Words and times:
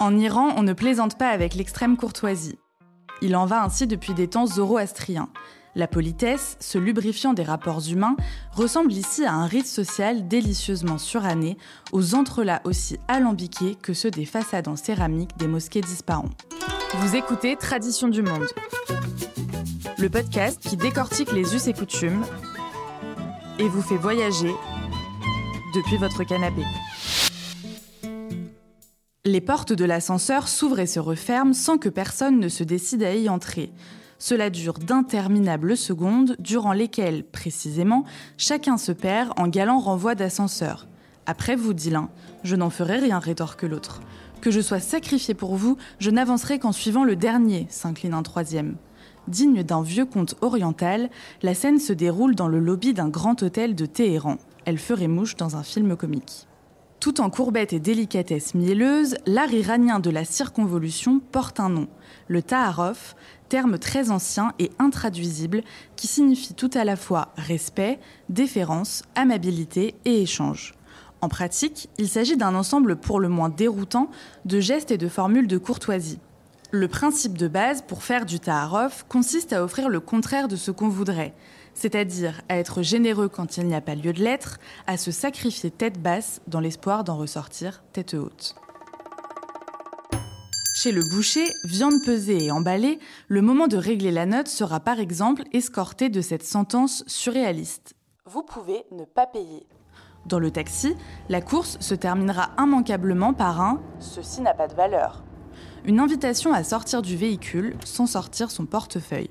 En 0.00 0.16
Iran, 0.16 0.54
on 0.56 0.62
ne 0.62 0.74
plaisante 0.74 1.18
pas 1.18 1.30
avec 1.30 1.54
l'extrême 1.54 1.96
courtoisie. 1.96 2.58
Il 3.20 3.34
en 3.34 3.46
va 3.46 3.64
ainsi 3.64 3.88
depuis 3.88 4.14
des 4.14 4.28
temps 4.28 4.46
zoroastriens. 4.46 5.28
La 5.74 5.88
politesse, 5.88 6.56
ce 6.60 6.78
lubrifiant 6.78 7.34
des 7.34 7.42
rapports 7.42 7.82
humains, 7.88 8.16
ressemble 8.52 8.92
ici 8.92 9.24
à 9.24 9.34
un 9.34 9.46
rite 9.46 9.66
social 9.66 10.28
délicieusement 10.28 10.98
suranné, 10.98 11.58
aux 11.90 12.14
entrelacs 12.14 12.64
aussi 12.64 12.98
alambiqués 13.08 13.74
que 13.74 13.92
ceux 13.92 14.12
des 14.12 14.24
façades 14.24 14.68
en 14.68 14.76
céramique 14.76 15.36
des 15.36 15.48
mosquées 15.48 15.80
d'Ispahan. 15.80 16.26
Vous 16.94 17.16
écoutez 17.16 17.56
Tradition 17.56 18.06
du 18.06 18.22
Monde, 18.22 18.46
le 19.98 20.08
podcast 20.08 20.60
qui 20.60 20.76
décortique 20.76 21.32
les 21.32 21.56
us 21.56 21.66
et 21.66 21.72
coutumes 21.72 22.24
et 23.58 23.68
vous 23.68 23.82
fait 23.82 23.96
voyager 23.96 24.54
depuis 25.74 25.96
votre 25.96 26.22
canapé. 26.22 26.62
Les 29.28 29.42
portes 29.42 29.74
de 29.74 29.84
l'ascenseur 29.84 30.48
s'ouvrent 30.48 30.78
et 30.78 30.86
se 30.86 31.00
referment 31.00 31.52
sans 31.52 31.76
que 31.76 31.90
personne 31.90 32.40
ne 32.40 32.48
se 32.48 32.64
décide 32.64 33.02
à 33.02 33.14
y 33.14 33.28
entrer. 33.28 33.70
Cela 34.18 34.48
dure 34.48 34.78
d'interminables 34.78 35.76
secondes, 35.76 36.34
durant 36.38 36.72
lesquelles, 36.72 37.24
précisément, 37.24 38.04
chacun 38.38 38.78
se 38.78 38.90
perd 38.90 39.34
en 39.36 39.46
galant 39.46 39.80
renvoi 39.80 40.14
d'ascenseur. 40.14 40.88
Après 41.26 41.56
vous, 41.56 41.74
dit 41.74 41.90
l'un, 41.90 42.08
je 42.42 42.56
n'en 42.56 42.70
ferai 42.70 42.96
rien, 42.96 43.18
rétorque 43.18 43.64
l'autre. 43.64 44.00
Que 44.40 44.50
je 44.50 44.62
sois 44.62 44.80
sacrifié 44.80 45.34
pour 45.34 45.56
vous, 45.56 45.76
je 45.98 46.08
n'avancerai 46.08 46.58
qu'en 46.58 46.72
suivant 46.72 47.04
le 47.04 47.14
dernier, 47.14 47.66
s'incline 47.68 48.14
un 48.14 48.22
troisième. 48.22 48.76
Digne 49.26 49.62
d'un 49.62 49.82
vieux 49.82 50.06
conte 50.06 50.36
oriental, 50.40 51.10
la 51.42 51.52
scène 51.52 51.80
se 51.80 51.92
déroule 51.92 52.34
dans 52.34 52.48
le 52.48 52.60
lobby 52.60 52.94
d'un 52.94 53.10
grand 53.10 53.42
hôtel 53.42 53.74
de 53.74 53.84
Téhéran. 53.84 54.38
Elle 54.64 54.78
ferait 54.78 55.06
mouche 55.06 55.36
dans 55.36 55.54
un 55.56 55.62
film 55.62 55.96
comique. 55.96 56.48
Tout 57.00 57.20
en 57.20 57.30
courbettes 57.30 57.72
et 57.72 57.78
délicatesse 57.78 58.54
mielleuse, 58.54 59.16
l'art 59.24 59.52
iranien 59.52 60.00
de 60.00 60.10
la 60.10 60.24
circonvolution 60.24 61.20
porte 61.20 61.60
un 61.60 61.68
nom, 61.68 61.86
le 62.26 62.42
ta'aruf, 62.42 63.14
terme 63.48 63.78
très 63.78 64.10
ancien 64.10 64.52
et 64.58 64.72
intraduisible 64.80 65.62
qui 65.94 66.08
signifie 66.08 66.54
tout 66.54 66.70
à 66.74 66.82
la 66.84 66.96
fois 66.96 67.28
respect, 67.36 68.00
déférence, 68.28 69.04
amabilité 69.14 69.94
et 70.04 70.22
échange. 70.22 70.74
En 71.20 71.28
pratique, 71.28 71.88
il 71.98 72.08
s'agit 72.08 72.36
d'un 72.36 72.56
ensemble 72.56 72.96
pour 72.96 73.20
le 73.20 73.28
moins 73.28 73.48
déroutant 73.48 74.10
de 74.44 74.58
gestes 74.58 74.90
et 74.90 74.98
de 74.98 75.08
formules 75.08 75.46
de 75.46 75.58
courtoisie. 75.58 76.18
Le 76.70 76.86
principe 76.86 77.38
de 77.38 77.48
base 77.48 77.80
pour 77.80 78.02
faire 78.02 78.26
du 78.26 78.40
ta'aruf 78.40 79.06
consiste 79.08 79.54
à 79.54 79.64
offrir 79.64 79.88
le 79.88 80.00
contraire 80.00 80.48
de 80.48 80.56
ce 80.56 80.70
qu'on 80.70 80.90
voudrait, 80.90 81.34
c'est-à-dire 81.72 82.42
à 82.50 82.58
être 82.58 82.82
généreux 82.82 83.30
quand 83.30 83.56
il 83.56 83.66
n'y 83.66 83.74
a 83.74 83.80
pas 83.80 83.94
lieu 83.94 84.12
de 84.12 84.22
l'être, 84.22 84.58
à 84.86 84.98
se 84.98 85.10
sacrifier 85.10 85.70
tête 85.70 85.98
basse 85.98 86.42
dans 86.46 86.60
l'espoir 86.60 87.04
d'en 87.04 87.16
ressortir 87.16 87.82
tête 87.94 88.12
haute. 88.12 88.54
Chez 90.74 90.92
le 90.92 91.02
boucher, 91.10 91.46
viande 91.64 92.04
pesée 92.04 92.44
et 92.44 92.50
emballée, 92.50 92.98
le 93.28 93.40
moment 93.40 93.66
de 93.66 93.78
régler 93.78 94.10
la 94.10 94.26
note 94.26 94.48
sera 94.48 94.78
par 94.78 95.00
exemple 95.00 95.44
escorté 95.54 96.10
de 96.10 96.20
cette 96.20 96.44
sentence 96.44 97.02
surréaliste. 97.06 97.94
Vous 98.26 98.42
pouvez 98.42 98.84
ne 98.92 99.06
pas 99.06 99.26
payer. 99.26 99.66
Dans 100.26 100.38
le 100.38 100.50
taxi, 100.50 100.94
la 101.30 101.40
course 101.40 101.78
se 101.80 101.94
terminera 101.94 102.50
immanquablement 102.58 103.32
par 103.32 103.62
un⁇ 103.62 103.74
Ceci 104.00 104.42
n'a 104.42 104.52
pas 104.52 104.68
de 104.68 104.74
valeur⁇ 104.74 105.22
une 105.84 106.00
invitation 106.00 106.52
à 106.52 106.64
sortir 106.64 107.02
du 107.02 107.16
véhicule 107.16 107.76
sans 107.84 108.06
sortir 108.06 108.50
son 108.50 108.66
portefeuille. 108.66 109.30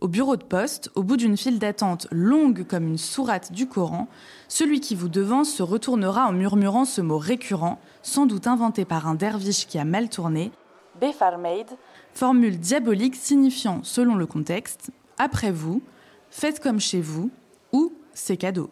Au 0.00 0.06
bureau 0.06 0.36
de 0.36 0.44
poste, 0.44 0.90
au 0.94 1.02
bout 1.02 1.16
d'une 1.16 1.36
file 1.36 1.58
d'attente 1.58 2.06
longue 2.12 2.64
comme 2.64 2.86
une 2.86 2.98
sourate 2.98 3.52
du 3.52 3.66
Coran, 3.66 4.06
celui 4.46 4.80
qui 4.80 4.94
vous 4.94 5.08
devance 5.08 5.50
se 5.50 5.62
retournera 5.62 6.26
en 6.26 6.32
murmurant 6.32 6.84
ce 6.84 7.00
mot 7.00 7.18
récurrent, 7.18 7.80
sans 8.02 8.26
doute 8.26 8.46
inventé 8.46 8.84
par 8.84 9.08
un 9.08 9.14
derviche 9.14 9.66
qui 9.66 9.78
a 9.78 9.84
mal 9.84 10.08
tourné, 10.08 10.52
Befarmaid, 11.00 11.66
formule 12.12 12.58
diabolique 12.58 13.16
signifiant, 13.16 13.80
selon 13.82 14.14
le 14.14 14.26
contexte, 14.26 14.90
après 15.18 15.50
vous, 15.50 15.82
faites 16.30 16.60
comme 16.60 16.80
chez 16.80 17.00
vous, 17.00 17.30
ou 17.72 17.92
c'est 18.14 18.36
cadeau. 18.36 18.70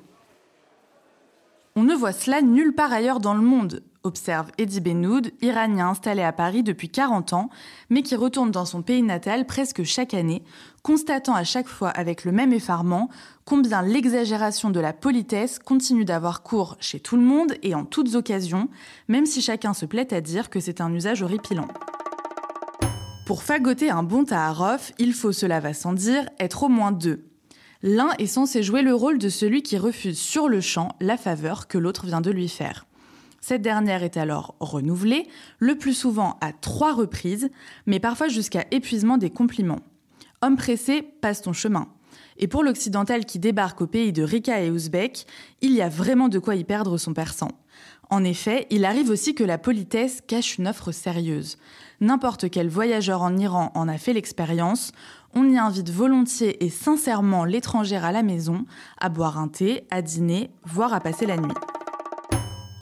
On 1.74 1.82
ne 1.82 1.94
voit 1.94 2.12
cela 2.12 2.40
nulle 2.40 2.74
part 2.74 2.92
ailleurs 2.92 3.20
dans 3.20 3.34
le 3.34 3.42
monde, 3.42 3.82
observe 4.06 4.50
Eddie 4.56 4.80
Benoud, 4.80 5.32
iranien 5.42 5.90
installé 5.90 6.22
à 6.22 6.32
Paris 6.32 6.62
depuis 6.62 6.88
40 6.88 7.32
ans, 7.32 7.50
mais 7.90 8.02
qui 8.02 8.16
retourne 8.16 8.50
dans 8.50 8.64
son 8.64 8.82
pays 8.82 9.02
natal 9.02 9.46
presque 9.46 9.82
chaque 9.82 10.14
année, 10.14 10.42
constatant 10.82 11.34
à 11.34 11.44
chaque 11.44 11.68
fois 11.68 11.90
avec 11.90 12.24
le 12.24 12.32
même 12.32 12.52
effarement 12.52 13.10
combien 13.44 13.82
l'exagération 13.82 14.70
de 14.70 14.80
la 14.80 14.92
politesse 14.92 15.58
continue 15.58 16.04
d'avoir 16.04 16.42
cours 16.42 16.76
chez 16.80 17.00
tout 17.00 17.16
le 17.16 17.22
monde 17.22 17.54
et 17.62 17.74
en 17.74 17.84
toutes 17.84 18.14
occasions, 18.14 18.68
même 19.08 19.26
si 19.26 19.42
chacun 19.42 19.74
se 19.74 19.84
plaît 19.84 20.14
à 20.14 20.20
dire 20.20 20.48
que 20.48 20.60
c'est 20.60 20.80
un 20.80 20.92
usage 20.92 21.22
horripilant. 21.22 21.68
Pour 23.26 23.42
fagoter 23.42 23.90
un 23.90 24.04
bon 24.04 24.24
Taharof, 24.24 24.92
il 24.98 25.12
faut, 25.12 25.32
cela 25.32 25.58
va 25.58 25.74
sans 25.74 25.92
dire, 25.92 26.28
être 26.38 26.62
au 26.62 26.68
moins 26.68 26.92
deux. 26.92 27.24
L'un 27.82 28.10
est 28.18 28.26
censé 28.26 28.62
jouer 28.62 28.82
le 28.82 28.94
rôle 28.94 29.18
de 29.18 29.28
celui 29.28 29.62
qui 29.62 29.76
refuse 29.76 30.18
sur 30.18 30.48
le 30.48 30.60
champ 30.60 30.94
la 31.00 31.16
faveur 31.16 31.68
que 31.68 31.76
l'autre 31.76 32.06
vient 32.06 32.20
de 32.20 32.30
lui 32.30 32.48
faire. 32.48 32.86
Cette 33.48 33.62
dernière 33.62 34.02
est 34.02 34.16
alors 34.16 34.56
renouvelée, 34.58 35.28
le 35.60 35.78
plus 35.78 35.94
souvent 35.94 36.36
à 36.40 36.52
trois 36.52 36.92
reprises, 36.92 37.48
mais 37.86 38.00
parfois 38.00 38.26
jusqu'à 38.26 38.64
épuisement 38.72 39.18
des 39.18 39.30
compliments. 39.30 39.82
Homme 40.42 40.56
pressé, 40.56 41.02
passe 41.20 41.42
ton 41.42 41.52
chemin. 41.52 41.86
Et 42.38 42.48
pour 42.48 42.64
l'occidental 42.64 43.24
qui 43.24 43.38
débarque 43.38 43.82
au 43.82 43.86
pays 43.86 44.12
de 44.12 44.24
Rika 44.24 44.62
et 44.62 44.70
Ouzbek, 44.72 45.26
il 45.60 45.70
y 45.70 45.80
a 45.80 45.88
vraiment 45.88 46.28
de 46.28 46.40
quoi 46.40 46.56
y 46.56 46.64
perdre 46.64 46.98
son 46.98 47.14
persan. 47.14 47.52
En 48.10 48.24
effet, 48.24 48.66
il 48.70 48.84
arrive 48.84 49.10
aussi 49.10 49.36
que 49.36 49.44
la 49.44 49.58
politesse 49.58 50.24
cache 50.26 50.58
une 50.58 50.66
offre 50.66 50.90
sérieuse. 50.90 51.56
N'importe 52.00 52.50
quel 52.50 52.68
voyageur 52.68 53.22
en 53.22 53.36
Iran 53.36 53.70
en 53.76 53.86
a 53.86 53.96
fait 53.96 54.12
l'expérience, 54.12 54.90
on 55.36 55.48
y 55.48 55.56
invite 55.56 55.90
volontiers 55.90 56.64
et 56.64 56.68
sincèrement 56.68 57.44
l'étrangère 57.44 58.04
à 58.04 58.10
la 58.10 58.24
maison, 58.24 58.64
à 59.00 59.08
boire 59.08 59.38
un 59.38 59.46
thé, 59.46 59.86
à 59.92 60.02
dîner, 60.02 60.50
voire 60.64 60.92
à 60.92 60.98
passer 60.98 61.26
la 61.26 61.36
nuit. 61.36 61.54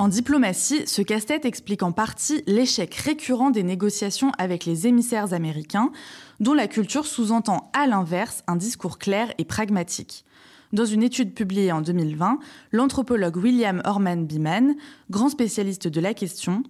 En 0.00 0.09
diplomatie, 0.09 0.88
ce 0.88 1.03
casse-tête 1.03 1.44
explique 1.44 1.84
en 1.84 1.93
partie 1.93 2.43
l'échec 2.49 2.93
récurrent 2.97 3.50
des 3.50 3.62
négociations 3.62 4.32
avec 4.38 4.65
les 4.65 4.88
émissaires 4.88 5.32
américains, 5.32 5.93
dont 6.41 6.53
la 6.53 6.66
culture 6.66 7.06
sous-entend 7.06 7.71
à 7.75 7.87
l'inverse 7.87 8.43
un 8.49 8.56
discours 8.56 8.99
clair 8.99 9.33
et 9.38 9.44
pragmatique. 9.44 10.25
Dans 10.72 10.84
une 10.84 11.04
étude 11.04 11.33
publiée 11.33 11.71
en 11.71 11.81
2020, 11.81 12.41
l'anthropologue 12.72 13.37
William 13.37 13.83
Orman 13.84 14.27
Beeman, 14.27 14.75
grand 15.10 15.28
spécialiste 15.28 15.87
de 15.87 16.00
la 16.00 16.12
question, 16.12 16.65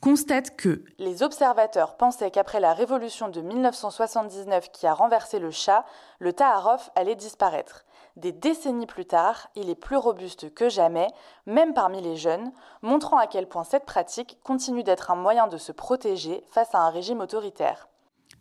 constate 0.00 0.56
que 0.56 0.82
les 0.98 1.22
observateurs 1.22 1.98
pensaient 1.98 2.30
qu'après 2.30 2.60
la 2.60 2.72
révolution 2.72 3.28
de 3.28 3.42
1979 3.42 4.72
qui 4.72 4.86
a 4.86 4.94
renversé 4.94 5.38
le 5.38 5.50
chat, 5.50 5.84
le 6.18 6.32
Taharov 6.32 6.88
allait 6.96 7.14
disparaître. 7.14 7.84
Des 8.20 8.32
décennies 8.32 8.84
plus 8.84 9.06
tard, 9.06 9.48
il 9.56 9.70
est 9.70 9.74
plus 9.74 9.96
robuste 9.96 10.52
que 10.52 10.68
jamais, 10.68 11.06
même 11.46 11.72
parmi 11.72 12.02
les 12.02 12.16
jeunes, 12.16 12.52
montrant 12.82 13.16
à 13.16 13.26
quel 13.26 13.48
point 13.48 13.64
cette 13.64 13.86
pratique 13.86 14.36
continue 14.44 14.82
d'être 14.82 15.10
un 15.10 15.14
moyen 15.14 15.46
de 15.46 15.56
se 15.56 15.72
protéger 15.72 16.44
face 16.52 16.74
à 16.74 16.80
un 16.80 16.90
régime 16.90 17.20
autoritaire. 17.20 17.88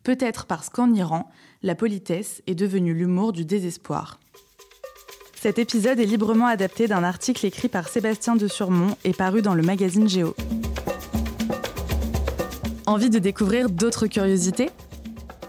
Peut-être 0.03 0.47
parce 0.47 0.69
qu'en 0.69 0.93
Iran, 0.93 1.29
la 1.63 1.75
politesse 1.75 2.41
est 2.45 2.55
devenue 2.55 2.93
l'humour 2.93 3.31
du 3.31 3.45
désespoir. 3.45 4.19
Cet 5.35 5.59
épisode 5.59 6.01
est 6.01 6.05
librement 6.05 6.47
adapté 6.47 6.87
d'un 6.87 7.05
article 7.05 7.45
écrit 7.45 7.69
par 7.69 7.87
Sébastien 7.87 8.35
de 8.35 8.49
Surmont 8.49 8.97
et 9.05 9.13
paru 9.13 9.41
dans 9.41 9.55
le 9.55 9.63
magazine 9.63 10.09
Géo. 10.09 10.35
Envie 12.85 13.09
de 13.09 13.19
découvrir 13.19 13.69
d'autres 13.69 14.07
curiosités? 14.07 14.71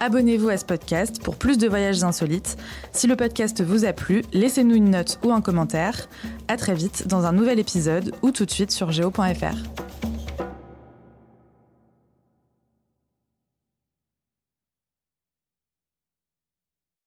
Abonnez-vous 0.01 0.49
à 0.49 0.57
ce 0.57 0.65
podcast 0.65 1.23
pour 1.23 1.37
plus 1.37 1.59
de 1.59 1.69
voyages 1.69 2.03
insolites. 2.03 2.57
Si 2.93 3.07
le 3.07 3.17
podcast 3.17 3.63
vous 3.63 3.85
a 3.85 3.93
plu, 3.93 4.23
laissez-nous 4.33 4.75
une 4.75 4.91
note 4.91 5.19
ou 5.25 5.33
un 5.33 5.41
commentaire. 5.41 6.09
À 6.49 6.57
très 6.57 6.75
vite 6.75 7.07
dans 7.07 7.27
un 7.27 7.33
nouvel 7.33 7.59
épisode 7.59 8.15
ou 8.23 8.31
tout 8.31 8.47
de 8.47 8.51
suite 8.51 8.73
sur 8.73 8.91
geo.fr. 8.91 9.80